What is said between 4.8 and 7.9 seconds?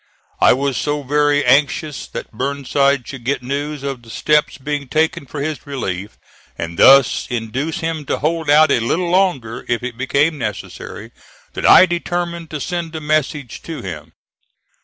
taken for his relief, and thus induce